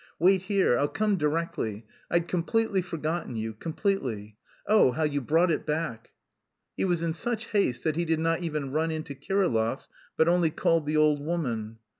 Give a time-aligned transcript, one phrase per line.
[0.17, 4.35] "Wait here, I'll come directly, I'd completely forgotten you, completely!
[4.65, 6.09] Oh, how you brought it back!"
[6.75, 10.27] He was in such haste that he did not even run in to Kirillov's, but
[10.27, 11.77] only called the old woman.